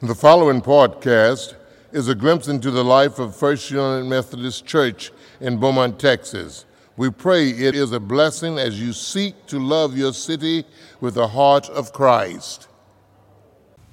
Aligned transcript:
The 0.00 0.14
following 0.14 0.60
podcast 0.60 1.56
is 1.90 2.06
a 2.06 2.14
glimpse 2.14 2.46
into 2.46 2.70
the 2.70 2.84
life 2.84 3.18
of 3.18 3.34
First 3.34 3.68
United 3.68 4.04
Methodist 4.04 4.64
Church 4.64 5.10
in 5.40 5.58
Beaumont, 5.58 5.98
Texas. 5.98 6.66
We 6.96 7.10
pray 7.10 7.50
it 7.50 7.74
is 7.74 7.90
a 7.90 7.98
blessing 7.98 8.60
as 8.60 8.80
you 8.80 8.92
seek 8.92 9.46
to 9.46 9.58
love 9.58 9.98
your 9.98 10.12
city 10.12 10.64
with 11.00 11.14
the 11.14 11.26
heart 11.26 11.68
of 11.70 11.92
Christ. 11.92 12.68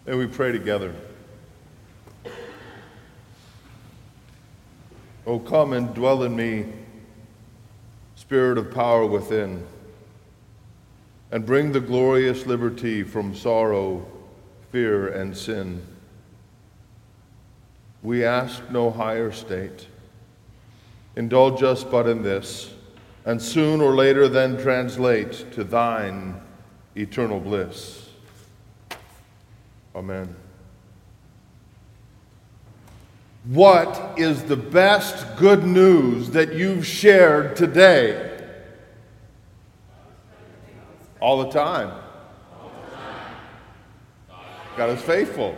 And 0.05 0.20
we 0.20 0.28
pray 0.28 0.52
together. 0.52 0.94
Oh, 5.26 5.40
come 5.40 5.74
and 5.74 5.92
dwell 5.96 6.22
in 6.22 6.35
me, 6.35 6.72
Spirit 8.13 8.60
of 8.60 8.69
power 8.69 9.08
within, 9.08 9.65
and 11.31 11.47
bring 11.47 11.72
the 11.72 11.81
glorious 11.81 12.46
liberty 12.46 13.01
from 13.01 13.33
sorrow, 13.33 14.06
fear, 14.72 15.08
and 15.08 15.35
sin. 15.35 15.81
We 18.05 18.23
ask 18.23 18.61
no 18.69 18.91
higher 18.91 19.31
state. 19.31 19.87
Indulge 21.15 21.63
us 21.63 21.83
but 21.83 22.07
in 22.07 22.21
this, 22.21 22.71
and 23.25 23.41
soon 23.41 23.81
or 23.81 23.95
later 23.95 24.27
then 24.27 24.61
translate 24.61 25.51
to 25.53 25.63
thine 25.63 26.39
eternal 26.95 27.39
bliss. 27.39 28.07
Amen. 29.95 30.35
What 33.45 34.19
is 34.19 34.43
the 34.43 34.55
best 34.55 35.37
good 35.37 35.63
news 35.63 36.29
that 36.29 36.53
you've 36.53 36.85
shared 36.85 37.55
today? 37.55 38.39
All 41.19 41.43
the 41.43 41.49
time. 41.49 41.91
God 44.77 44.91
is 44.91 45.01
faithful. 45.01 45.57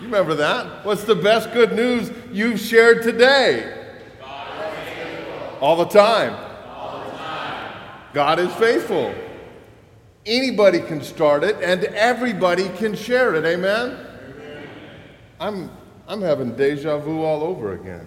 You 0.00 0.06
remember 0.06 0.34
that? 0.34 0.84
What's 0.84 1.04
the 1.04 1.14
best 1.14 1.52
good 1.52 1.72
news 1.72 2.10
you've 2.32 2.60
shared 2.60 3.02
today? 3.02 3.82
All 5.60 5.76
the 5.76 5.86
time. 5.86 6.34
All 6.68 7.04
the 7.04 7.10
time. 7.16 7.80
God 8.12 8.38
is 8.38 8.52
faithful. 8.54 9.14
Anybody 10.26 10.80
can 10.80 11.02
start 11.02 11.44
it 11.44 11.56
and 11.62 11.84
everybody 11.84 12.68
can 12.70 12.94
share 12.94 13.34
it. 13.34 13.44
Amen? 13.44 14.06
I'm 15.40 15.70
I'm 16.06 16.20
having 16.20 16.54
deja 16.54 16.98
vu 16.98 17.22
all 17.22 17.42
over 17.42 17.72
again. 17.72 18.06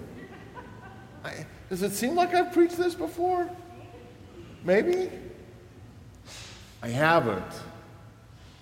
I, 1.24 1.46
does 1.70 1.82
it 1.82 1.92
seem 1.92 2.16
like 2.16 2.34
I've 2.34 2.54
preached 2.54 2.78
this 2.78 2.94
before? 2.94 3.50
Maybe? 4.64 5.10
I 6.82 6.90
haven't 6.90 7.62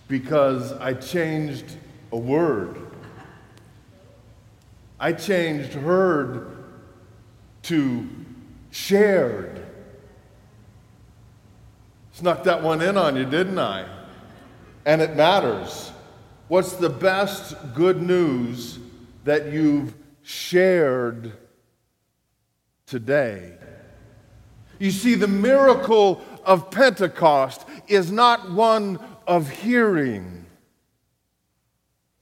because 0.08 0.72
I 0.74 0.94
changed 0.94 1.66
a 2.12 2.18
word. 2.18 2.85
I 5.00 5.14
changed 5.14 5.74
heard 5.74 6.58
to 7.64 8.08
shared. 8.72 9.66
Snuck 12.14 12.44
that 12.44 12.64
one 12.64 12.82
in 12.82 12.98
on 12.98 13.16
you, 13.16 13.26
didn't 13.26 13.60
I? 13.60 13.88
And 14.86 15.02
it 15.02 15.16
matters. 15.16 15.92
What's 16.48 16.74
the 16.74 16.90
best 16.90 17.56
good 17.74 18.02
news 18.02 18.80
that 19.26 19.52
you've 19.52 19.94
shared 20.22 21.34
today. 22.88 23.54
You 24.80 24.92
see, 24.92 25.16
the 25.16 25.28
miracle 25.28 26.22
of 26.44 26.72
Pentecost 26.72 27.66
is 27.88 28.12
not 28.12 28.52
one 28.52 29.00
of 29.28 29.50
hearing. 29.50 30.45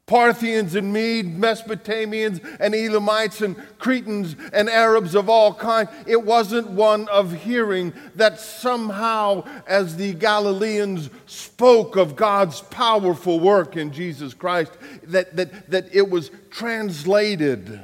Parthians 0.05 0.75
and 0.75 0.91
Mede, 0.91 1.37
Mesopotamians 1.37 2.41
and 2.59 2.75
Elamites 2.75 3.41
and 3.41 3.55
Cretans 3.79 4.35
and 4.51 4.69
Arabs 4.69 5.15
of 5.15 5.29
all 5.29 5.53
kinds. 5.53 5.89
It 6.05 6.23
wasn't 6.23 6.69
one 6.71 7.07
of 7.07 7.31
hearing 7.31 7.93
that 8.15 8.37
somehow, 8.39 9.45
as 9.65 9.95
the 9.95 10.13
Galileans 10.13 11.09
spoke 11.25 11.95
of 11.95 12.17
God's 12.17 12.59
powerful 12.61 13.39
work 13.39 13.77
in 13.77 13.93
Jesus 13.93 14.33
Christ, 14.33 14.73
that, 15.03 15.37
that, 15.37 15.69
that 15.69 15.95
it 15.95 16.09
was 16.09 16.31
translated 16.49 17.79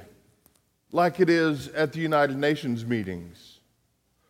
like 0.92 1.22
it 1.22 1.30
is 1.30 1.70
at 1.70 1.94
the 1.94 2.00
United 2.00 2.38
Nations 2.38 2.86
meetings. 2.86 3.60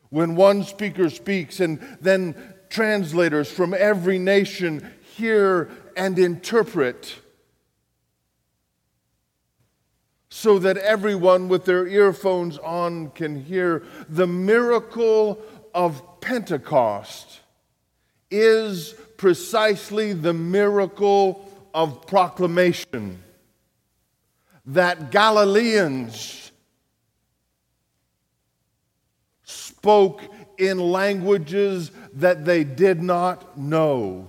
When 0.09 0.36
one 0.36 0.63
speaker 0.63 1.09
speaks 1.09 1.59
and 1.59 1.80
then 2.02 2.36
translators 2.69 3.52
from 3.52 3.74
every 3.74 4.19
nation 4.19 4.94
hear 5.16 5.72
and 5.97 6.19
interpret 6.19 7.16
so 10.29 10.59
that 10.59 10.78
everyone 10.78 11.50
with 11.50 11.66
their 11.66 11.88
earphones 11.88 12.57
on 12.59 13.09
can 13.12 13.44
hear. 13.44 13.84
The 14.07 14.28
miracle 14.28 15.40
of 15.73 16.22
Pentecost 16.22 17.40
is 18.29 18.94
precisely 19.18 20.13
the 20.13 20.34
miracle 20.34 21.45
of 21.73 22.06
proclamation 22.06 23.23
that 24.68 25.12
Galileans 25.12 26.51
spoke 29.44 30.22
in 30.59 30.78
languages 30.78 31.91
that 32.13 32.45
they 32.45 32.63
did 32.63 33.01
not 33.01 33.57
know, 33.57 34.28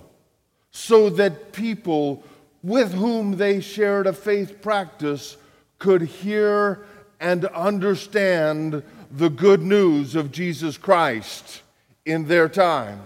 so 0.71 1.11
that 1.11 1.53
people 1.53 2.23
with 2.63 2.95
whom 2.95 3.37
they 3.37 3.61
shared 3.61 4.07
a 4.07 4.13
faith 4.13 4.63
practice 4.63 5.37
could 5.81 6.03
hear 6.03 6.87
and 7.19 7.45
understand 7.47 8.85
the 9.11 9.29
good 9.29 9.63
news 9.63 10.15
of 10.15 10.31
Jesus 10.31 10.79
Christ 10.79 11.63
in 12.07 12.29
their 12.29 12.49
time. 12.49 13.03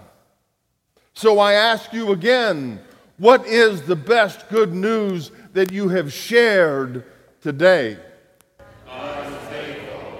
So 1.13 1.39
I 1.39 1.53
ask 1.53 1.91
you 1.91 2.11
again 2.11 2.79
what 3.17 3.47
is 3.47 3.83
the 3.83 3.95
best 3.95 4.49
good 4.49 4.73
news 4.73 5.31
that 5.53 5.71
you 5.71 5.89
have 5.89 6.11
shared 6.11 7.05
today? 7.41 7.97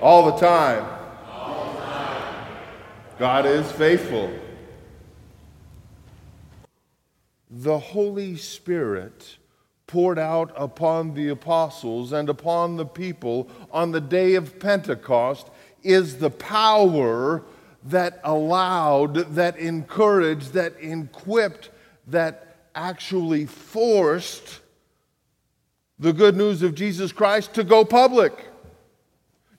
All 0.01 0.31
the 0.31 0.37
time. 0.37 0.91
God 3.19 3.45
is 3.45 3.69
faithful. 3.73 4.31
The 7.49 7.79
Holy 7.79 8.35
Spirit 8.35 9.37
poured 9.87 10.17
out 10.17 10.51
upon 10.55 11.13
the 11.13 11.29
apostles 11.29 12.11
and 12.11 12.29
upon 12.29 12.75
the 12.75 12.85
people 12.85 13.49
on 13.71 13.91
the 13.91 14.01
day 14.01 14.35
of 14.35 14.59
Pentecost 14.59 15.49
is 15.83 16.17
the 16.17 16.29
power 16.29 17.43
that 17.83 18.19
allowed, 18.23 19.35
that 19.35 19.57
encouraged, 19.57 20.53
that 20.53 20.73
equipped, 20.81 21.69
that 22.07 22.57
actually 22.73 23.45
forced 23.45 24.59
the 25.99 26.11
good 26.11 26.35
news 26.35 26.63
of 26.63 26.75
Jesus 26.75 27.11
Christ 27.11 27.53
to 27.53 27.63
go 27.63 27.85
public. 27.85 28.33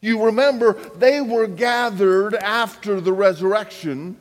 You 0.01 0.25
remember, 0.25 0.75
they 0.97 1.21
were 1.21 1.47
gathered 1.47 2.35
after 2.35 3.01
the 3.01 3.13
resurrection, 3.13 4.19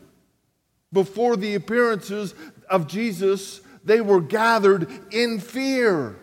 before 0.93 1.35
the 1.35 1.55
appearances 1.55 2.33
of 2.69 2.87
Jesus 2.87 3.59
they 3.85 4.01
were 4.01 4.19
gathered 4.19 4.89
in 5.11 5.39
fear, 5.39 6.15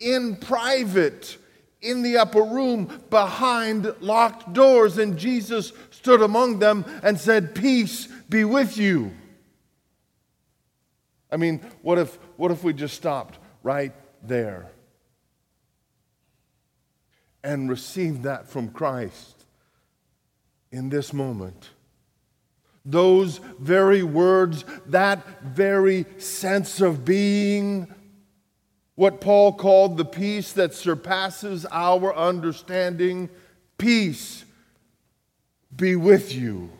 in 0.00 0.36
private, 0.36 1.36
in 1.82 2.02
the 2.02 2.16
upper 2.16 2.42
room, 2.42 3.02
behind 3.10 3.94
locked 4.00 4.54
doors. 4.54 4.96
And 4.98 5.18
Jesus 5.18 5.72
stood 5.90 6.22
among 6.22 6.58
them 6.58 6.84
and 7.02 7.20
said, 7.20 7.54
Peace 7.54 8.06
be 8.28 8.42
with 8.44 8.76
you. 8.78 9.12
I 11.30 11.36
mean, 11.36 11.60
what 11.82 11.98
if, 11.98 12.14
what 12.36 12.50
if 12.50 12.64
we 12.64 12.72
just 12.72 12.94
stopped 12.94 13.38
right 13.62 13.92
there 14.22 14.70
and 17.42 17.68
received 17.68 18.22
that 18.22 18.48
from 18.48 18.70
Christ 18.70 19.44
in 20.72 20.88
this 20.88 21.12
moment? 21.12 21.70
Those 22.84 23.38
very 23.58 24.02
words, 24.02 24.64
that 24.86 25.42
very 25.42 26.06
sense 26.18 26.80
of 26.80 27.04
being, 27.04 27.92
what 28.94 29.20
Paul 29.20 29.52
called 29.52 29.96
the 29.96 30.04
peace 30.04 30.52
that 30.52 30.74
surpasses 30.74 31.66
our 31.70 32.14
understanding, 32.14 33.30
peace 33.78 34.44
be 35.74 35.96
with 35.96 36.34
you. 36.34 36.70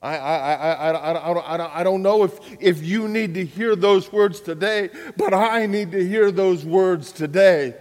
I, 0.00 0.16
I, 0.16 0.36
I, 0.36 0.90
I, 0.92 1.32
I, 1.32 1.80
I 1.80 1.82
don't 1.82 2.02
know 2.02 2.22
if, 2.22 2.38
if 2.60 2.84
you 2.84 3.08
need 3.08 3.34
to 3.34 3.44
hear 3.44 3.74
those 3.74 4.12
words 4.12 4.40
today, 4.40 4.90
but 5.16 5.34
I 5.34 5.66
need 5.66 5.90
to 5.92 6.06
hear 6.06 6.30
those 6.30 6.64
words 6.64 7.10
today. 7.10 7.74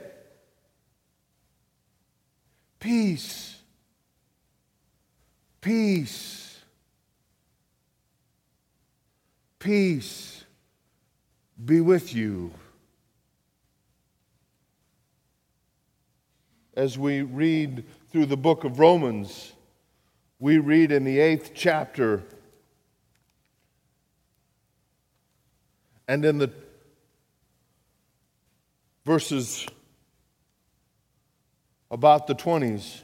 Peace. 2.79 3.59
Peace. 5.61 6.36
Peace 9.59 10.45
be 11.63 11.81
with 11.81 12.13
you. 12.13 12.51
As 16.75 16.97
we 16.97 17.21
read 17.21 17.83
through 18.11 18.27
the 18.27 18.37
book 18.37 18.63
of 18.63 18.79
Romans, 18.79 19.53
we 20.39 20.59
read 20.59 20.91
in 20.91 21.03
the 21.03 21.19
eighth 21.19 21.51
chapter 21.55 22.23
and 26.07 26.23
in 26.23 26.37
the 26.37 26.51
verses 29.05 29.65
about 31.89 32.27
the 32.27 32.35
20s. 32.35 33.01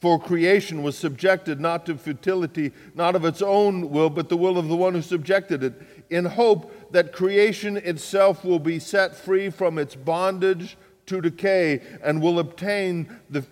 For 0.00 0.18
creation 0.18 0.82
was 0.82 0.96
subjected 0.96 1.60
not 1.60 1.84
to 1.86 1.98
futility, 1.98 2.72
not 2.94 3.14
of 3.14 3.24
its 3.26 3.42
own 3.42 3.90
will, 3.90 4.08
but 4.08 4.30
the 4.30 4.36
will 4.36 4.56
of 4.56 4.68
the 4.68 4.76
one 4.76 4.94
who 4.94 5.02
subjected 5.02 5.62
it, 5.62 5.74
in 6.08 6.24
hope 6.24 6.90
that 6.92 7.12
creation 7.12 7.76
itself 7.76 8.42
will 8.42 8.58
be 8.58 8.78
set 8.78 9.14
free 9.14 9.50
from 9.50 9.78
its 9.78 9.94
bondage 9.94 10.78
to 11.04 11.20
decay 11.20 11.82
and 12.02 12.22
will 12.22 12.38
obtain 12.38 13.14
the 13.28 13.44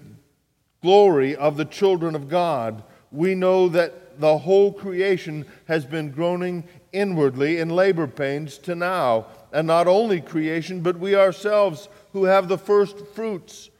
glory 0.82 1.36
of 1.36 1.58
the 1.58 1.66
children 1.66 2.14
of 2.14 2.30
God. 2.30 2.82
We 3.12 3.34
know 3.34 3.68
that 3.68 4.18
the 4.18 4.38
whole 4.38 4.72
creation 4.72 5.44
has 5.66 5.84
been 5.84 6.10
groaning 6.10 6.64
inwardly 6.92 7.58
in 7.58 7.68
labor 7.68 8.06
pains 8.06 8.56
to 8.58 8.74
now. 8.74 9.26
And 9.52 9.66
not 9.66 9.86
only 9.86 10.20
creation, 10.20 10.80
but 10.80 10.98
we 10.98 11.14
ourselves 11.14 11.88
who 12.12 12.24
have 12.24 12.48
the 12.48 12.58
first 12.58 13.06
fruits 13.14 13.70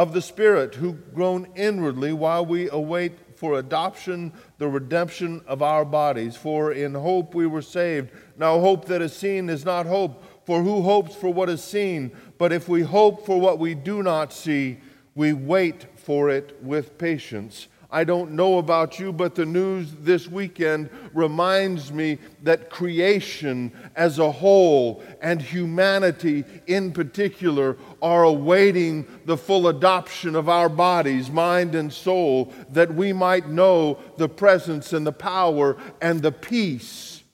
of 0.00 0.14
the 0.14 0.22
Spirit 0.22 0.76
who 0.76 0.94
groan 1.14 1.46
inwardly 1.54 2.10
while 2.10 2.46
we 2.46 2.70
await 2.70 3.36
for 3.36 3.58
adoption, 3.58 4.32
the 4.56 4.66
redemption 4.66 5.42
of 5.46 5.60
our 5.60 5.84
bodies. 5.84 6.34
For 6.34 6.72
in 6.72 6.94
hope 6.94 7.34
we 7.34 7.46
were 7.46 7.60
saved. 7.60 8.10
Now, 8.38 8.58
hope 8.60 8.86
that 8.86 9.02
is 9.02 9.14
seen 9.14 9.50
is 9.50 9.66
not 9.66 9.84
hope, 9.84 10.46
for 10.46 10.62
who 10.62 10.80
hopes 10.80 11.14
for 11.14 11.30
what 11.30 11.50
is 11.50 11.62
seen? 11.62 12.12
But 12.38 12.50
if 12.50 12.66
we 12.66 12.80
hope 12.80 13.26
for 13.26 13.38
what 13.38 13.58
we 13.58 13.74
do 13.74 14.02
not 14.02 14.32
see, 14.32 14.78
we 15.14 15.34
wait 15.34 15.86
for 15.98 16.30
it 16.30 16.56
with 16.62 16.96
patience. 16.96 17.68
I 17.92 18.04
don't 18.04 18.32
know 18.32 18.58
about 18.58 19.00
you, 19.00 19.12
but 19.12 19.34
the 19.34 19.44
news 19.44 19.92
this 20.00 20.28
weekend 20.28 20.90
reminds 21.12 21.92
me 21.92 22.18
that 22.42 22.70
creation 22.70 23.72
as 23.96 24.18
a 24.18 24.30
whole 24.30 25.02
and 25.20 25.42
humanity 25.42 26.44
in 26.68 26.92
particular 26.92 27.76
are 28.00 28.22
awaiting 28.22 29.06
the 29.24 29.36
full 29.36 29.68
adoption 29.68 30.36
of 30.36 30.48
our 30.48 30.68
bodies, 30.68 31.30
mind, 31.30 31.74
and 31.74 31.92
soul, 31.92 32.52
that 32.70 32.94
we 32.94 33.12
might 33.12 33.48
know 33.48 33.98
the 34.16 34.28
presence 34.28 34.92
and 34.92 35.04
the 35.04 35.12
power 35.12 35.76
and 36.00 36.22
the 36.22 36.32
peace 36.32 37.24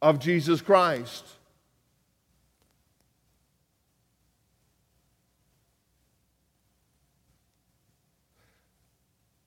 of 0.00 0.18
Jesus 0.18 0.60
Christ. 0.60 1.24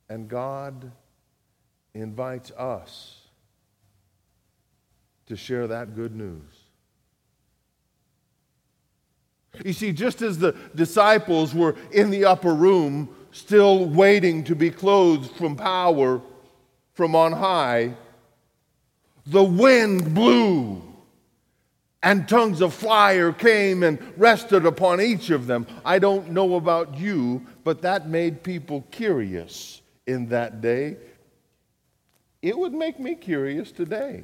And 0.09 0.27
God 0.27 0.91
invites 1.93 2.51
us 2.51 3.21
to 5.27 5.35
share 5.35 5.67
that 5.67 5.95
good 5.95 6.15
news. 6.15 6.41
You 9.63 9.73
see, 9.73 9.91
just 9.93 10.21
as 10.21 10.37
the 10.37 10.53
disciples 10.75 11.55
were 11.55 11.75
in 11.91 12.09
the 12.09 12.25
upper 12.25 12.53
room, 12.53 13.09
still 13.31 13.85
waiting 13.85 14.43
to 14.43 14.55
be 14.55 14.69
clothed 14.69 15.31
from 15.31 15.55
power 15.55 16.21
from 16.93 17.15
on 17.15 17.31
high, 17.31 17.95
the 19.25 19.43
wind 19.43 20.13
blew 20.13 20.81
and 22.03 22.29
tongues 22.29 22.61
of 22.61 22.73
fire 22.73 23.33
came 23.33 23.81
and 23.81 23.99
rested 24.15 24.65
upon 24.65 25.01
each 25.01 25.31
of 25.31 25.47
them. 25.47 25.65
I 25.83 25.97
don't 25.97 26.29
know 26.29 26.55
about 26.55 26.99
you, 26.99 27.43
but 27.63 27.81
that 27.81 28.07
made 28.07 28.43
people 28.43 28.85
curious 28.91 29.81
in 30.07 30.29
that 30.29 30.61
day, 30.61 30.97
it 32.41 32.57
would 32.57 32.73
make 32.73 32.99
me 32.99 33.15
curious 33.15 33.71
today. 33.71 34.23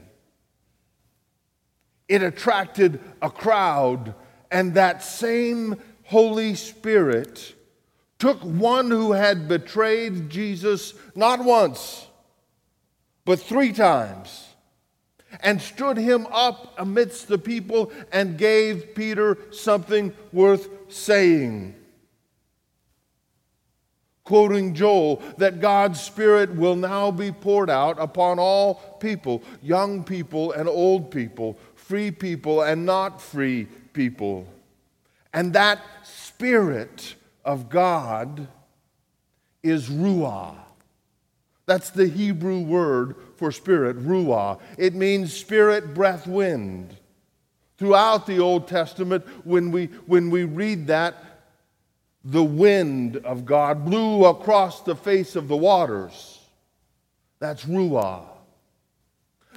It 2.07 2.21
attracted 2.21 2.99
a 3.21 3.29
crowd, 3.29 4.13
and 4.51 4.73
that 4.75 5.01
same 5.01 5.75
Holy 6.03 6.55
Spirit 6.55 7.55
took 8.19 8.39
one 8.41 8.91
who 8.91 9.13
had 9.13 9.47
betrayed 9.47 10.29
Jesus 10.29 10.93
not 11.15 11.43
once, 11.43 12.05
but 13.25 13.39
three 13.39 13.71
times, 13.71 14.47
and 15.39 15.61
stood 15.61 15.97
him 15.97 16.27
up 16.31 16.75
amidst 16.77 17.27
the 17.27 17.37
people 17.37 17.91
and 18.11 18.37
gave 18.37 18.93
Peter 18.93 19.37
something 19.51 20.13
worth 20.31 20.67
saying 20.89 21.73
quoting 24.23 24.73
Joel, 24.73 25.21
that 25.37 25.59
God's 25.59 25.99
Spirit 25.99 26.55
will 26.55 26.75
now 26.75 27.11
be 27.11 27.31
poured 27.31 27.69
out 27.69 27.99
upon 27.99 28.39
all 28.39 28.75
people, 28.99 29.43
young 29.61 30.03
people 30.03 30.51
and 30.51 30.69
old 30.69 31.11
people, 31.11 31.57
free 31.75 32.11
people 32.11 32.61
and 32.61 32.85
not 32.85 33.21
free 33.21 33.67
people. 33.93 34.47
And 35.33 35.53
that 35.53 35.79
Spirit 36.03 37.15
of 37.43 37.69
God 37.69 38.47
is 39.63 39.89
Ruah. 39.89 40.55
That's 41.65 41.89
the 41.89 42.07
Hebrew 42.07 42.59
word 42.59 43.15
for 43.37 43.51
spirit, 43.51 43.97
Ruah. 43.97 44.59
It 44.77 44.93
means 44.93 45.33
spirit, 45.33 45.93
breath, 45.93 46.27
wind. 46.27 46.97
Throughout 47.77 48.27
the 48.27 48.39
Old 48.39 48.67
Testament, 48.67 49.25
when 49.45 49.71
we, 49.71 49.87
when 50.05 50.29
we 50.29 50.43
read 50.43 50.87
that, 50.87 51.15
the 52.23 52.43
wind 52.43 53.17
of 53.17 53.45
God 53.45 53.85
blew 53.85 54.25
across 54.25 54.81
the 54.81 54.95
face 54.95 55.35
of 55.35 55.47
the 55.47 55.57
waters. 55.57 56.39
That's 57.39 57.65
Ruah. 57.65 58.25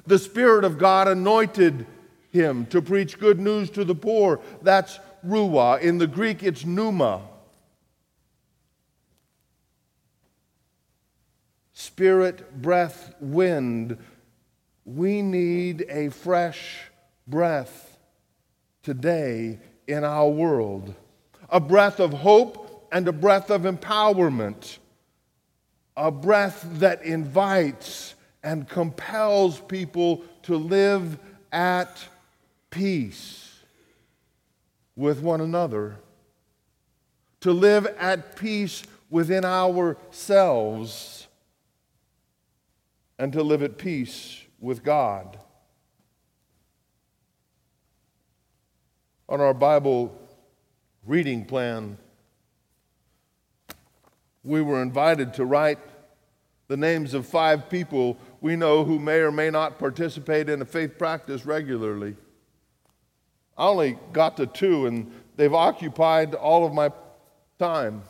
The 0.07 0.19
Spirit 0.19 0.65
of 0.65 0.79
God 0.79 1.09
anointed 1.09 1.87
him 2.31 2.67
to 2.67 2.81
preach 2.81 3.19
good 3.19 3.39
news 3.39 3.71
to 3.71 3.85
the 3.85 3.95
poor. 3.95 4.41
That's 4.63 4.99
Ruah. 5.27 5.81
In 5.81 5.99
the 5.99 6.07
Greek, 6.07 6.43
it's 6.43 6.65
Pneuma. 6.65 7.23
Spirit, 11.75 12.63
breath, 12.63 13.15
wind. 13.21 13.99
We 14.85 15.23
need 15.23 15.87
a 15.89 16.09
fresh 16.09 16.91
breath 17.27 17.99
today 18.83 19.59
in 19.87 20.05
our 20.05 20.29
world 20.29 20.95
a 21.51 21.61
breath 21.61 22.01
of 22.01 22.13
hope 22.13 22.89
and 22.93 23.09
a 23.09 23.13
breath 23.13 23.51
of 23.51 23.63
empowerment, 23.63 24.79
a 25.97 26.11
breath 26.11 26.67
that 26.75 27.03
invites 27.03 28.15
and 28.43 28.69
compels 28.69 29.61
people 29.61 30.23
to 30.43 30.57
live 30.57 31.19
at 31.53 32.07
peace 32.71 33.53
with 34.97 35.21
one 35.21 35.41
another, 35.41 35.97
to 37.41 37.53
live 37.53 37.87
at 37.99 38.37
peace 38.37 38.83
within 39.11 39.45
ourselves, 39.45 41.27
and 43.19 43.33
to 43.33 43.43
live 43.43 43.63
at 43.63 43.79
peace 43.79 44.43
with 44.61 44.83
God. 44.83 45.39
On 49.29 49.41
our 49.41 49.55
Bible 49.55 50.17
reading 51.07 51.45
plan, 51.45 51.99
we 54.43 54.61
were 54.63 54.83
invited 54.83 55.35
to 55.35 55.45
write 55.45 55.79
the 56.69 56.77
names 56.77 57.15
of 57.15 57.27
five 57.27 57.69
people 57.69 58.17
we 58.41 58.57
know 58.57 58.85
who 58.85 58.99
may 58.99 59.19
or 59.19 59.31
may 59.31 59.51
not 59.51 59.79
participate 59.79 60.49
in 60.49 60.63
a 60.63 60.65
faith 60.65 60.99
practice 60.99 61.47
regularly. 61.47 62.17
I 63.57 63.67
only 63.67 63.99
got 64.13 64.37
to 64.39 64.47
two, 64.47 64.87
and 64.87 65.11
they've 65.37 65.55
occupied 65.55 66.35
all 66.35 66.67
of 66.67 66.73
my 66.73 66.91
time. 67.59 68.03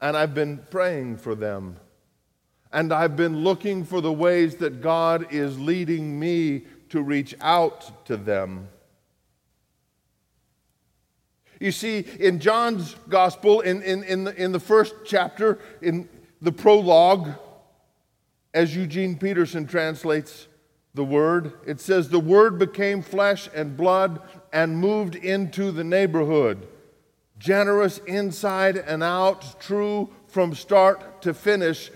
And 0.00 0.16
I've 0.16 0.34
been 0.34 0.58
praying 0.70 1.16
for 1.16 1.34
them. 1.34 1.76
And 2.72 2.92
I've 2.92 3.16
been 3.16 3.38
looking 3.38 3.84
for 3.84 4.00
the 4.00 4.12
ways 4.12 4.56
that 4.56 4.82
God 4.82 5.32
is 5.32 5.58
leading 5.58 6.20
me 6.20 6.64
to 6.90 7.02
reach 7.02 7.34
out 7.40 8.04
to 8.06 8.16
them. 8.16 8.68
You 11.60 11.72
see, 11.72 12.04
in 12.20 12.38
John's 12.38 12.94
gospel, 13.08 13.60
in, 13.60 13.82
in, 13.82 14.04
in, 14.04 14.24
the, 14.24 14.42
in 14.42 14.52
the 14.52 14.60
first 14.60 14.94
chapter, 15.04 15.58
in 15.82 16.08
the 16.40 16.52
prologue, 16.52 17.30
as 18.54 18.74
Eugene 18.74 19.18
Peterson 19.18 19.66
translates 19.66 20.46
the 20.94 21.04
word, 21.04 21.52
it 21.66 21.80
says, 21.80 22.08
The 22.08 22.20
word 22.20 22.58
became 22.58 23.02
flesh 23.02 23.48
and 23.54 23.76
blood 23.76 24.20
and 24.52 24.78
moved 24.78 25.16
into 25.16 25.70
the 25.70 25.84
neighborhood. 25.84 26.66
Generous 27.38 27.98
inside 27.98 28.76
and 28.76 29.02
out, 29.02 29.60
true 29.60 30.10
from 30.26 30.54
start 30.54 31.22
to 31.22 31.34
finish. 31.34 31.90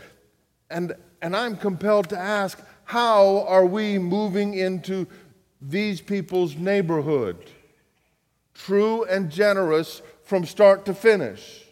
And, 0.70 0.94
and 1.20 1.36
I'm 1.36 1.56
compelled 1.56 2.08
to 2.10 2.18
ask, 2.18 2.58
how 2.84 3.46
are 3.46 3.64
we 3.64 3.98
moving 3.98 4.54
into 4.54 5.06
these 5.60 6.00
people's 6.00 6.56
neighborhood? 6.56 7.38
True 8.64 9.04
and 9.04 9.30
generous 9.30 10.02
from 10.22 10.44
start 10.46 10.84
to 10.86 10.94
finish? 10.94 11.62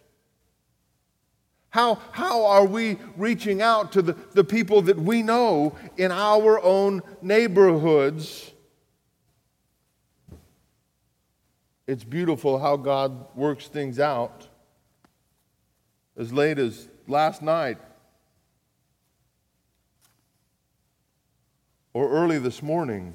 How, 1.71 2.01
how 2.11 2.47
are 2.47 2.65
we 2.65 2.99
reaching 3.17 3.63
out 3.63 3.93
to 3.93 4.03
the, 4.03 4.17
the 4.33 4.43
people 4.43 4.83
that 4.83 4.99
we 4.99 5.23
know 5.23 5.77
in 5.97 6.11
our 6.11 6.61
own 6.63 7.03
neighborhoods? 7.23 8.51
It's 11.87 12.03
beautiful 12.03 12.59
how 12.59 12.77
God 12.77 13.27
works 13.37 13.69
things 13.69 14.01
out. 14.01 14.49
As 16.17 16.33
late 16.33 16.59
as 16.59 16.89
last 17.07 17.41
night 17.41 17.79
or 21.93 22.11
early 22.11 22.39
this 22.39 22.63
morning, 22.63 23.15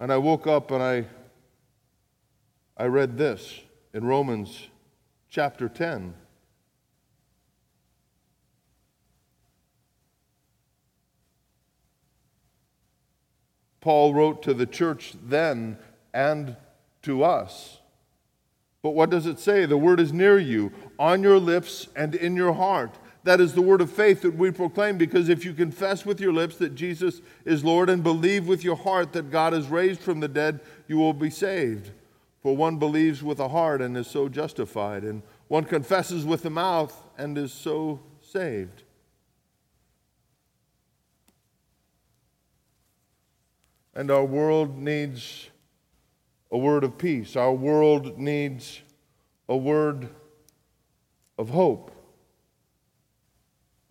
and 0.00 0.10
I 0.10 0.16
woke 0.16 0.46
up 0.46 0.70
and 0.70 0.82
I, 0.82 1.04
I 2.76 2.86
read 2.86 3.18
this 3.18 3.60
in 3.92 4.04
Romans 4.04 4.68
chapter 5.28 5.68
10. 5.68 6.14
Paul 13.82 14.14
wrote 14.14 14.42
to 14.42 14.54
the 14.54 14.66
church 14.66 15.14
then 15.22 15.76
and 16.14 16.56
to 17.02 17.22
us. 17.22 17.78
But 18.82 18.90
what 18.90 19.10
does 19.10 19.26
it 19.26 19.38
say? 19.38 19.66
The 19.66 19.76
word 19.76 20.00
is 20.00 20.12
near 20.12 20.38
you, 20.38 20.72
on 20.98 21.22
your 21.22 21.38
lips 21.38 21.88
and 21.94 22.14
in 22.14 22.36
your 22.36 22.54
heart. 22.54 22.98
That 23.22 23.40
is 23.40 23.52
the 23.52 23.62
word 23.62 23.80
of 23.80 23.90
faith 23.90 24.22
that 24.22 24.34
we 24.34 24.50
proclaim 24.50 24.96
because 24.96 25.28
if 25.28 25.44
you 25.44 25.52
confess 25.52 26.06
with 26.06 26.20
your 26.20 26.32
lips 26.32 26.56
that 26.56 26.74
Jesus 26.74 27.20
is 27.44 27.62
Lord 27.62 27.90
and 27.90 28.02
believe 28.02 28.48
with 28.48 28.64
your 28.64 28.76
heart 28.76 29.12
that 29.12 29.30
God 29.30 29.52
is 29.52 29.68
raised 29.68 30.00
from 30.00 30.20
the 30.20 30.28
dead, 30.28 30.60
you 30.88 30.96
will 30.96 31.12
be 31.12 31.28
saved. 31.28 31.90
For 32.42 32.56
one 32.56 32.78
believes 32.78 33.22
with 33.22 33.36
the 33.36 33.50
heart 33.50 33.82
and 33.82 33.94
is 33.96 34.06
so 34.06 34.28
justified, 34.28 35.04
and 35.04 35.22
one 35.48 35.64
confesses 35.64 36.24
with 36.24 36.42
the 36.42 36.50
mouth 36.50 36.96
and 37.18 37.36
is 37.36 37.52
so 37.52 38.00
saved. 38.22 38.84
And 43.94 44.10
our 44.10 44.24
world 44.24 44.78
needs 44.78 45.50
a 46.50 46.56
word 46.56 46.84
of 46.84 46.96
peace. 46.96 47.36
Our 47.36 47.52
world 47.52 48.18
needs 48.18 48.80
a 49.48 49.56
word 49.56 50.08
of 51.36 51.50
hope. 51.50 51.99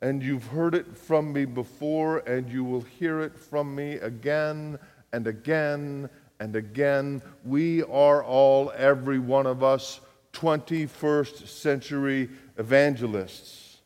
And 0.02 0.24
you've 0.24 0.48
heard 0.48 0.76
it 0.76 0.98
from 0.98 1.34
me 1.34 1.46
before, 1.46 2.20
and 2.20 2.50
you 2.50 2.64
will 2.64 2.82
hear 2.82 3.20
it 3.20 3.38
from 3.38 3.76
me 3.76 3.94
again 3.96 4.80
and 5.12 5.28
again 5.28 6.10
and 6.40 6.56
again, 6.56 7.22
we 7.44 7.84
are 7.84 8.24
all, 8.24 8.72
every 8.76 9.20
one 9.20 9.46
of 9.46 9.62
us, 9.62 10.00
21st 10.34 11.48
century 11.48 12.30
evangelists. 12.58 13.78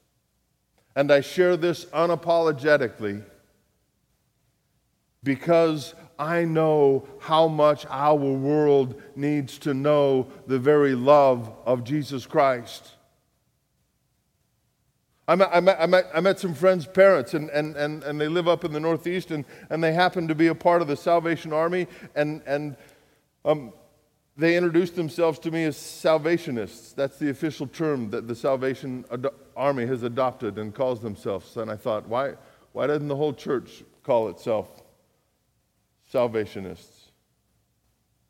And 0.95 1.11
I 1.11 1.21
share 1.21 1.57
this 1.57 1.85
unapologetically 1.85 3.23
because 5.23 5.95
I 6.19 6.45
know 6.45 7.07
how 7.19 7.47
much 7.47 7.87
our 7.89 8.15
world 8.15 9.01
needs 9.15 9.57
to 9.59 9.73
know 9.73 10.27
the 10.45 10.59
very 10.59 10.93
love 10.93 11.51
of 11.65 11.83
Jesus 11.83 12.27
Christ. 12.27 12.91
I 15.27 15.35
met, 15.35 15.49
I 15.53 15.59
met, 15.61 15.77
I 15.79 15.85
met, 15.85 16.11
I 16.13 16.19
met 16.19 16.39
some 16.39 16.53
friends' 16.53 16.85
parents, 16.85 17.33
and, 17.33 17.49
and, 17.51 17.77
and, 17.77 18.03
and 18.03 18.19
they 18.19 18.27
live 18.27 18.47
up 18.47 18.65
in 18.65 18.73
the 18.73 18.79
Northeast, 18.79 19.31
and, 19.31 19.45
and 19.69 19.81
they 19.81 19.93
happen 19.93 20.27
to 20.27 20.35
be 20.35 20.47
a 20.47 20.55
part 20.55 20.81
of 20.81 20.89
the 20.89 20.97
Salvation 20.97 21.53
Army, 21.53 21.87
and, 22.13 22.41
and 22.45 22.75
um, 23.45 23.71
they 24.35 24.57
introduced 24.57 24.95
themselves 24.95 25.39
to 25.39 25.51
me 25.51 25.63
as 25.63 25.77
Salvationists. 25.77 26.93
That's 26.93 27.17
the 27.19 27.29
official 27.29 27.67
term 27.67 28.09
that 28.09 28.27
the 28.27 28.35
Salvation 28.35 29.05
Ad- 29.11 29.27
Army 29.55 29.85
has 29.85 30.03
adopted 30.03 30.57
and 30.57 30.73
calls 30.73 31.01
themselves. 31.01 31.55
And 31.55 31.71
I 31.71 31.75
thought, 31.75 32.07
why, 32.07 32.33
why 32.73 32.87
doesn't 32.87 33.07
the 33.07 33.15
whole 33.15 33.33
church 33.33 33.83
call 34.03 34.29
itself 34.29 34.81
Salvationists? 36.11 37.11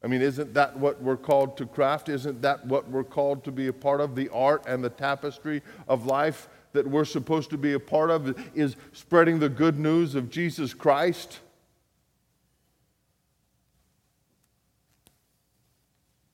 I 0.04 0.08
mean, 0.08 0.22
isn't 0.22 0.54
that 0.54 0.78
what 0.78 1.02
we're 1.02 1.16
called 1.16 1.56
to 1.58 1.66
craft? 1.66 2.10
Isn't 2.10 2.42
that 2.42 2.66
what 2.66 2.90
we're 2.90 3.06
called 3.06 3.46
to 3.46 3.52
be 3.52 3.68
a 3.68 3.74
part 3.74 4.02
of? 4.02 4.16
The 4.16 4.28
art 4.30 4.66
and 4.68 4.84
the 4.84 4.90
tapestry 4.90 5.62
of 5.88 6.06
life 6.06 6.50
that 6.74 6.88
we're 6.88 7.06
supposed 7.06 7.50
to 7.52 7.58
be 7.58 7.74
a 7.74 7.80
part 7.80 8.10
of 8.10 8.38
is 8.54 8.76
spreading 8.92 9.40
the 9.40 9.50
good 9.50 9.80
news 9.80 10.16
of 10.16 10.30
Jesus 10.30 10.74
Christ. 10.74 11.40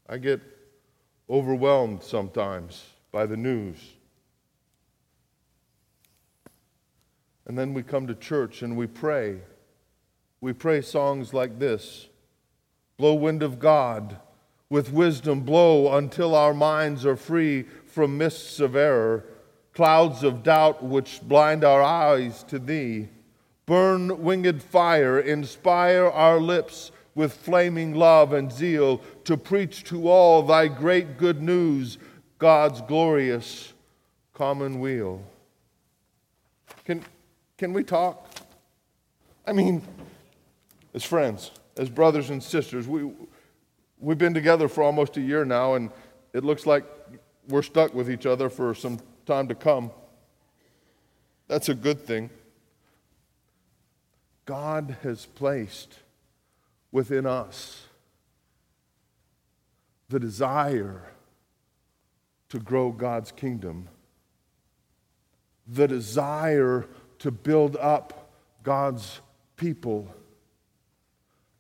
I 0.08 0.18
get 0.18 0.42
overwhelmed 1.30 2.02
sometimes 2.02 2.84
by 3.12 3.26
the 3.26 3.38
news. 3.38 3.78
And 7.46 7.58
then 7.58 7.74
we 7.74 7.84
come 7.84 8.08
to 8.08 8.16
church 8.16 8.62
and 8.62 8.76
we 8.76 8.88
pray. 8.88 9.40
We 10.42 10.54
pray 10.54 10.82
songs 10.82 11.34
like 11.34 11.60
this 11.60 12.08
Blow, 12.98 13.14
wind 13.14 13.44
of 13.44 13.60
God, 13.60 14.18
with 14.70 14.92
wisdom 14.92 15.42
blow 15.42 15.96
until 15.96 16.34
our 16.34 16.54
minds 16.54 17.06
are 17.06 17.16
free 17.16 17.64
from 17.86 18.18
mists 18.18 18.60
of 18.60 18.76
error 18.76 19.26
clouds 19.74 20.24
of 20.24 20.44
doubt 20.44 20.84
which 20.84 21.22
blind 21.22 21.64
our 21.64 21.82
eyes 21.82 22.44
to 22.44 22.60
thee. 22.60 23.08
Burn 23.66 24.24
winged 24.24 24.64
fire, 24.64 25.20
inspire 25.20 26.08
our 26.08 26.40
lips 26.40 26.92
with 27.16 27.34
flaming 27.34 27.94
love 27.94 28.34
and 28.34 28.52
zeal 28.52 29.02
to 29.26 29.38
preach 29.38 29.84
to 29.84 30.08
all 30.08 30.42
thy 30.42 30.68
great 30.68 31.18
good 31.18 31.42
news, 31.42 31.98
God's 32.38 32.82
glorious 32.82 33.74
commonweal. 34.34 35.22
Can, 36.86 37.04
can 37.58 37.74
we 37.74 37.84
talk? 37.84 38.28
I 39.46 39.52
mean, 39.52 39.82
as 40.94 41.04
friends, 41.04 41.52
as 41.78 41.90
brothers 41.90 42.30
and 42.30 42.42
sisters, 42.42 42.88
we, 42.88 43.12
we've 44.00 44.18
been 44.18 44.34
together 44.34 44.68
for 44.68 44.84
almost 44.84 45.18
a 45.18 45.22
year 45.22 45.44
now, 45.44 45.76
and 45.76 45.92
it 46.34 46.44
looks 46.44 46.66
like 46.66 46.86
we're 47.50 47.62
stuck 47.62 47.94
with 47.94 48.10
each 48.10 48.26
other 48.26 48.50
for 48.50 48.74
some 48.74 49.00
time 49.30 49.48
to 49.48 49.54
come. 49.54 49.92
That's 51.48 51.70
a 51.70 51.76
good 51.76 52.00
thing. 52.00 52.32
God 54.48 54.98
has 55.04 55.28
placed 55.28 56.00
within 56.92 57.28
us 57.28 57.86
the 60.10 60.20
desire 60.20 61.04
to 62.50 62.58
grow 62.58 62.92
God's 62.92 63.32
kingdom, 63.32 63.88
the 65.68 65.88
desire 65.88 66.88
to 67.20 67.30
build 67.30 67.78
up 67.78 68.32
God's 68.64 69.20
people, 69.58 70.12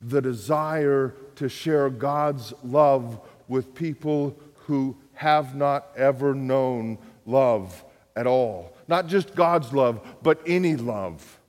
the 0.02 0.24
desire 0.24 1.14
to 1.36 1.48
share 1.48 1.92
God's 1.92 2.52
love 2.64 3.20
with 3.48 3.76
people 3.76 4.36
who 4.66 4.98
have 5.14 5.56
not 5.56 5.90
ever 5.96 6.34
known 6.34 6.98
love 7.30 7.86
at 8.16 8.28
all. 8.28 8.74
Not 8.88 9.08
just 9.08 9.36
God's 9.36 9.74
love, 9.74 10.06
but 10.22 10.42
any 10.46 10.76
love. 10.76 11.40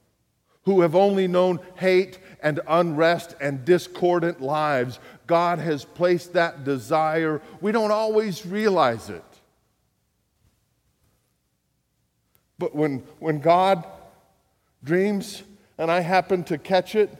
Who 0.64 0.82
have 0.82 0.94
only 0.94 1.26
known 1.26 1.58
hate 1.76 2.18
and 2.42 2.60
unrest 2.68 3.34
and 3.40 3.64
discordant 3.64 4.40
lives. 4.40 4.98
God 5.26 5.58
has 5.58 5.84
placed 5.84 6.34
that 6.34 6.64
desire. 6.64 7.40
We 7.60 7.72
don't 7.72 7.90
always 7.90 8.46
realize 8.46 9.08
it. 9.08 9.24
But 12.58 12.74
when, 12.74 12.98
when 13.18 13.40
God 13.40 13.86
dreams 14.84 15.42
and 15.78 15.90
I 15.90 16.00
happen 16.00 16.44
to 16.44 16.58
catch 16.58 16.94
it, 16.94 17.10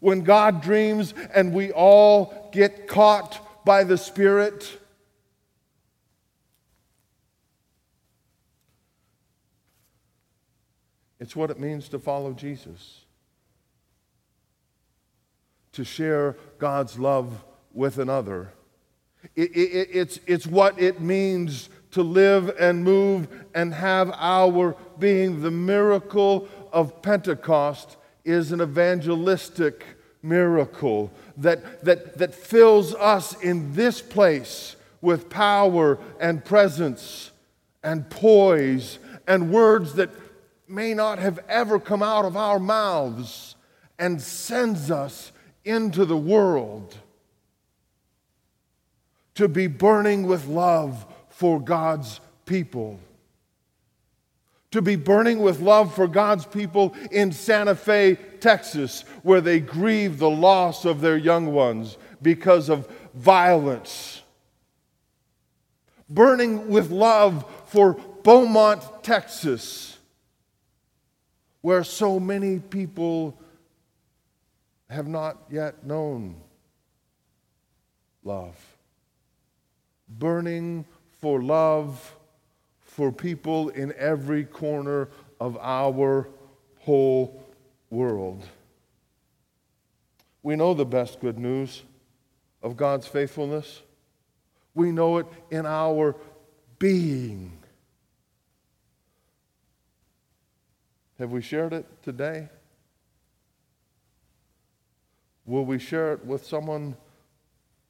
when 0.00 0.22
God 0.22 0.62
dreams 0.62 1.12
and 1.34 1.52
we 1.52 1.70
all 1.72 2.48
get 2.52 2.88
caught 2.88 3.64
by 3.64 3.84
the 3.84 3.98
Spirit, 3.98 4.78
It's 11.20 11.34
what 11.34 11.50
it 11.50 11.58
means 11.58 11.88
to 11.90 11.98
follow 11.98 12.32
Jesus, 12.32 13.04
to 15.72 15.84
share 15.84 16.36
God's 16.58 16.98
love 16.98 17.44
with 17.72 17.98
another. 17.98 18.52
It, 19.34 19.50
it, 19.50 19.88
it's, 19.92 20.20
it's 20.26 20.46
what 20.46 20.80
it 20.80 21.00
means 21.00 21.70
to 21.92 22.02
live 22.02 22.54
and 22.58 22.84
move 22.84 23.28
and 23.54 23.74
have 23.74 24.12
our 24.14 24.76
being. 24.98 25.42
The 25.42 25.50
miracle 25.50 26.48
of 26.72 27.02
Pentecost 27.02 27.96
is 28.24 28.52
an 28.52 28.60
evangelistic 28.60 29.84
miracle 30.22 31.10
that, 31.36 31.84
that, 31.84 32.18
that 32.18 32.34
fills 32.34 32.94
us 32.94 33.40
in 33.40 33.72
this 33.74 34.00
place 34.00 34.76
with 35.00 35.30
power 35.30 35.98
and 36.20 36.44
presence 36.44 37.30
and 37.82 38.08
poise 38.10 38.98
and 39.26 39.52
words 39.52 39.94
that 39.94 40.10
may 40.68 40.94
not 40.94 41.18
have 41.18 41.38
ever 41.48 41.78
come 41.78 42.02
out 42.02 42.24
of 42.24 42.36
our 42.36 42.58
mouths. 42.58 43.54
and 44.00 44.22
sends 44.22 44.92
us 44.92 45.32
into 45.64 46.04
the 46.04 46.16
world 46.16 46.96
to 49.34 49.48
be 49.48 49.66
burning 49.66 50.24
with 50.24 50.46
love 50.46 51.06
for 51.30 51.60
God's 51.60 52.20
people. 52.44 52.98
To 54.72 54.82
be 54.82 54.96
burning 54.96 55.38
with 55.38 55.60
love 55.60 55.94
for 55.94 56.08
God's 56.08 56.44
people 56.44 56.94
in 57.10 57.32
Santa 57.32 57.74
Fe, 57.74 58.16
Texas, 58.40 59.02
where 59.22 59.40
they 59.40 59.60
grieve 59.60 60.18
the 60.18 60.30
loss 60.30 60.84
of 60.84 61.00
their 61.00 61.16
young 61.16 61.52
ones 61.52 61.98
because 62.20 62.68
of 62.68 62.88
violence. 63.14 64.22
Burning 66.08 66.68
with 66.68 66.90
love 66.90 67.44
for 67.66 67.94
Beaumont, 68.24 68.82
Texas, 69.04 69.97
where 71.60 71.84
so 71.84 72.20
many 72.20 72.58
people 72.58 73.36
have 74.88 75.08
not 75.08 75.36
yet 75.50 75.84
known 75.84 76.36
love. 78.24 78.56
Burning 80.08 80.84
for 81.20 81.42
love 81.42 82.14
for 82.80 83.12
people 83.12 83.68
in 83.70 83.92
every 83.96 84.44
corner 84.44 85.08
of 85.40 85.58
our 85.60 86.28
whole 86.80 87.42
world. 87.90 88.44
We 90.42 90.56
know 90.56 90.74
the 90.74 90.86
best 90.86 91.20
good 91.20 91.38
news 91.38 91.82
of 92.62 92.76
God's 92.76 93.06
faithfulness. 93.06 93.82
We 94.74 94.90
know 94.92 95.18
it 95.18 95.26
in 95.50 95.66
our 95.66 96.16
being. 96.78 97.57
Have 101.18 101.32
we 101.32 101.42
shared 101.42 101.72
it 101.72 101.84
today? 102.02 102.48
Will 105.44 105.64
we 105.64 105.78
share 105.78 106.12
it 106.12 106.24
with 106.24 106.46
someone 106.46 106.96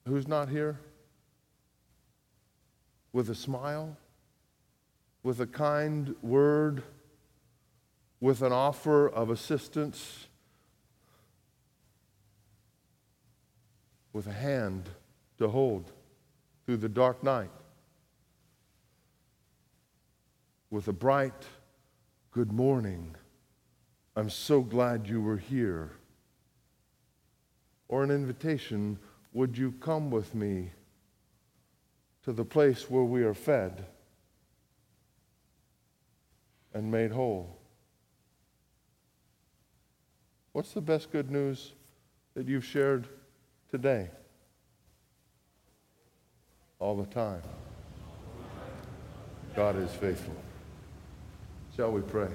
who's 0.07 0.27
not 0.27 0.49
here? 0.49 0.81
With 3.13 3.29
a 3.29 3.35
smile? 3.35 3.99
With 5.23 5.41
a 5.41 5.47
kind 5.47 6.15
word? 6.23 6.83
With 8.21 8.41
an 8.41 8.53
offer 8.53 9.07
of 9.09 9.29
assistance? 9.29 10.29
With 14.15 14.27
a 14.27 14.33
hand 14.33 14.89
to 15.37 15.49
hold 15.49 15.93
through 16.65 16.79
the 16.79 16.89
dark 16.89 17.23
night? 17.23 17.51
With 20.71 20.89
a 20.89 20.93
bright 20.93 21.45
good 22.39 22.53
morning? 22.53 23.17
I'm 24.15 24.31
so 24.31 24.61
glad 24.61 25.09
you 25.09 25.21
were 25.21 25.39
here. 25.39 25.91
Or 27.89 28.05
an 28.05 28.13
invitation, 28.13 28.97
would 29.33 29.59
you 29.59 29.73
come 29.81 30.09
with 30.09 30.37
me 30.37 30.71
to 32.23 32.33
the 32.33 32.45
place 32.45 32.89
where 32.89 33.03
we 33.03 33.25
are 33.25 33.35
fed 33.35 33.85
and 36.73 36.89
made 36.89 37.11
whole? 37.11 37.59
What's 40.53 40.71
the 40.71 40.81
best 40.81 41.11
good 41.11 41.33
news 41.33 41.73
that 42.35 42.47
you've 42.47 42.65
shared 42.65 43.09
today? 43.69 44.11
All 46.79 46.97
the 46.97 47.07
time. 47.07 47.43
God 49.57 49.75
is 49.75 49.91
faithful. 49.91 50.37
Shall 51.79 51.93
we 51.93 52.01
pray? 52.01 52.27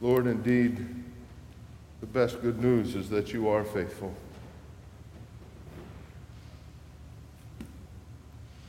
Lord, 0.00 0.28
indeed, 0.28 0.86
the 1.98 2.06
best 2.06 2.40
good 2.42 2.62
news 2.62 2.94
is 2.94 3.10
that 3.10 3.32
you 3.32 3.48
are 3.48 3.64
faithful. 3.64 4.14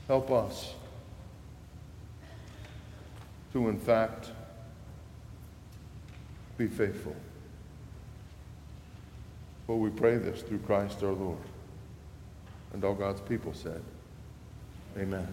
Help 0.07 0.31
us 0.31 0.73
to, 3.53 3.69
in 3.69 3.77
fact, 3.77 4.31
be 6.57 6.65
faithful. 6.65 7.15
For 9.67 9.79
we 9.79 9.91
pray 9.91 10.17
this 10.17 10.41
through 10.41 10.59
Christ 10.65 11.03
our 11.03 11.11
Lord. 11.11 11.37
And 12.73 12.83
all 12.83 12.93
God's 12.93 13.21
people 13.21 13.53
said, 13.53 13.81
Amen. 14.97 15.25